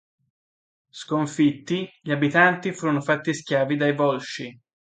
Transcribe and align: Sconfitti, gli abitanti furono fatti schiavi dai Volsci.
Sconfitti, 0.89 1.87
gli 2.01 2.09
abitanti 2.09 2.73
furono 2.73 3.01
fatti 3.01 3.35
schiavi 3.35 3.77
dai 3.77 3.93
Volsci. 3.93 4.59